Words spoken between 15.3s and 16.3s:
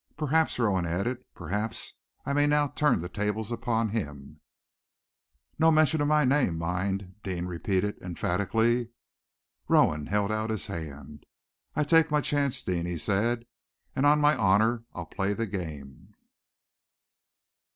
the game."